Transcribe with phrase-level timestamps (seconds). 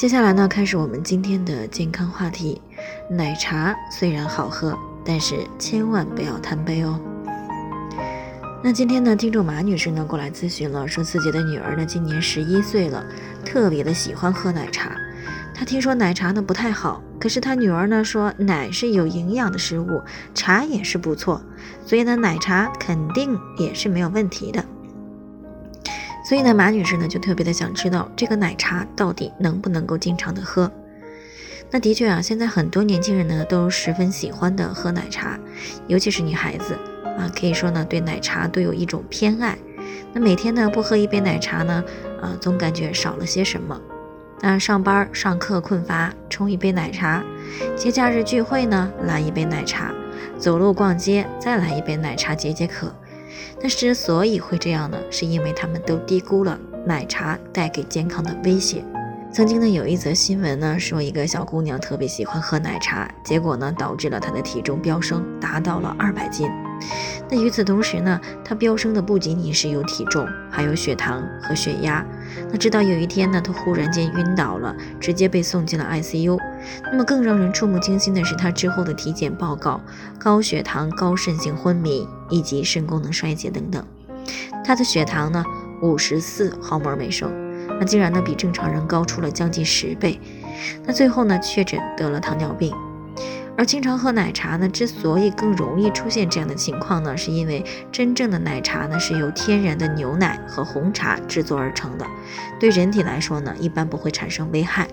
[0.00, 2.58] 接下来呢，开始我们今天的健康话题。
[3.10, 6.98] 奶茶虽然好喝，但是千万不要贪杯哦。
[8.64, 13.04] 那今天呢，听众马女士呢过来咨询了，说自己的女儿呢今年十一岁了，
[13.44, 14.90] 特别的喜欢喝奶茶。
[15.54, 20.00] 她听说奶茶呢不太好，可是她女儿呢说奶是有营养的食物，
[20.34, 21.42] 茶也是不错，
[21.84, 24.64] 所以呢奶茶肯定也是没有问题的。
[26.30, 30.70] 所以呢，马女士呢就特别的想知道这个奶茶到底能不能够经常的喝。
[31.72, 35.36] 那的确啊，现在很多年轻人呢都十分喜欢的喝奶茶，
[35.88, 36.74] 尤其是女孩子
[37.18, 39.58] 啊，可以说呢对奶茶都有一种偏爱。
[40.12, 41.82] 那每天呢不喝一杯奶茶呢，
[42.22, 43.76] 啊总感觉少了些什么。
[44.40, 47.24] 那上班上课困乏，冲一杯奶茶；
[47.74, 49.92] 节假日聚会呢，来一杯奶茶；
[50.38, 52.94] 走路逛街再来一杯奶茶解解渴。
[53.62, 58.84] 那之所以会这样呢，是因为他们都低估了奶茶带给健康的威胁。
[59.32, 66.50] 曾经呢，有一则新闻呢，说一个小姑娘特别喜欢喝奶茶，结果呢，导致了她的体重飙升，达到了二百斤。
[67.30, 72.04] 那与此同时呢，她飙升的不仅仅是有体重，还有血糖和血压。
[72.50, 76.36] 那直到有一天呢，她忽然间晕倒了，直接被送进了 ICU。
[76.84, 79.80] 那么更让人触目惊心的是，他之后的体检报告：
[80.18, 83.84] 高血糖、高渗性昏迷以及肾功能衰竭等等。
[84.64, 85.44] 他的血糖呢，
[85.82, 87.30] 五十四毫摩尔每升。
[87.78, 90.20] 那竟然呢比正常人高出了将近十倍，
[90.84, 92.74] 那最后呢确诊得了糖尿病。
[93.56, 102.06] 而经常喝奶茶呢，之所以更容易出现这样的情况呢，是因为真正的奶茶呢是由天然的牛奶和红茶制作而成的，
[102.58, 104.88] 对人体来说呢一般不会产生危害。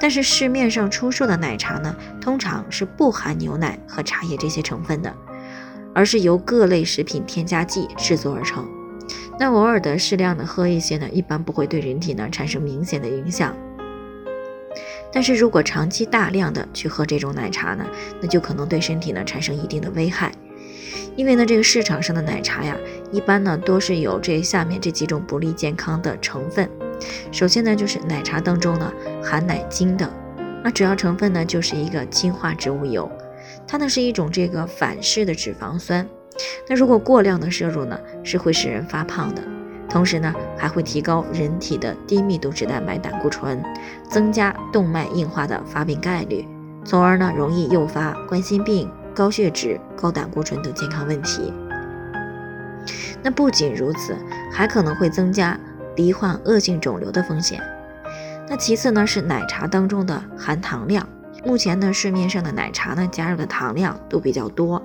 [0.00, 5.12] 但是市面上出售的奶茶呢，通常是不含牛奶和茶叶这些成分的，
[5.92, 8.66] 而是由各类食品添加剂制作而成。
[9.40, 13.56] 那偶尔的适量的喝一些呢，一般不会对人体呢产生明显的影响。
[15.12, 17.84] 但是如果长期大量的去喝这种奶茶呢，
[18.20, 20.30] 那就可能对身体呢产生一定的危害。
[21.16, 22.76] 因为呢，这个市场上的奶茶呀，
[23.10, 26.68] 一般呢都是有这下面这几种不利健康的成分。
[27.30, 28.92] 首先呢，就是奶茶当中呢
[29.22, 30.08] 含奶精的，
[30.62, 33.10] 那主要成分呢就是一个氢化植物油，
[33.66, 36.06] 它呢是一种这个反式的脂肪酸。
[36.68, 39.42] 那如果过量的摄入呢，是会使人发胖的，
[39.88, 43.62] 同时呢，还会提高人体的低密度脂蛋白胆固醇，
[44.08, 46.46] 增加动脉硬化的发病概率，
[46.84, 51.52] 从而呢，容易诱发冠心病、高血脂、高胆固醇等健康问题。
[53.22, 54.16] 那不仅如此，
[54.52, 55.58] 还可能会增加
[55.98, 57.60] 罹患恶性肿瘤的风险。
[58.48, 61.06] 那其次呢，是奶茶当中的含糖量。
[61.44, 64.82] 目前呢，市面上的奶茶呢，加入的糖量都比较多，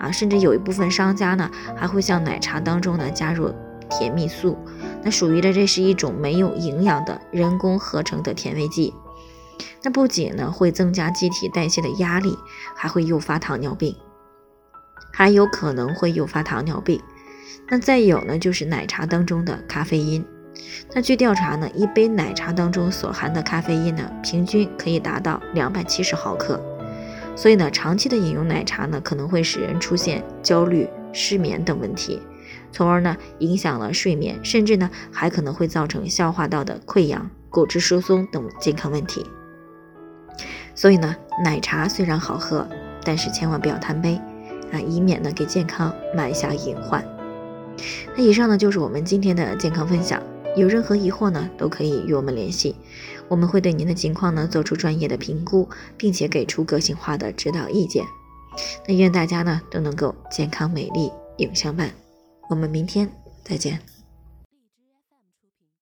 [0.00, 3.52] 啊，甚至有一部分商家呢，还会向奶茶当中呢加入
[3.90, 4.56] 甜蜜素，
[5.02, 8.94] 那属于的这是一种没有营养的人工合成的甜味剂。
[9.82, 12.36] 那不仅呢会增加机体代谢的压力，
[12.74, 13.94] 还会诱发糖尿病，
[15.12, 17.00] 还有可能会诱发糖尿病。
[17.68, 20.24] 那再有呢，就是奶茶当中的咖啡因。
[20.94, 26.60] 那据调查呢，一杯奶茶当中所含的咖啡因呢，平均可以达到两百七十毫克。
[27.34, 32.20] 所以呢，长期的饮用奶茶呢，可能会使人出现焦虑、失眠等问题，
[32.70, 39.24] 从而呢影响了睡眠，甚至呢还可能会造成消化道的溃疡、骨质疏松等健康问题。
[40.74, 42.68] 所以呢，奶茶虽然好喝，
[43.02, 44.20] 但是千万不要贪杯
[44.70, 47.02] 啊，以免呢给健康埋下隐患。
[48.14, 50.22] 那以上呢就是我们今天的健康分享。
[50.54, 52.76] 有任何疑惑呢，都可以与我们联系，
[53.28, 58.04] 我们会对您的情况呢做出专业的评估，并且给出个性化的指导意见。
[58.86, 61.90] 那愿大家呢都能够健康美丽永相伴，
[62.50, 63.10] 我们明天
[63.42, 63.80] 再见。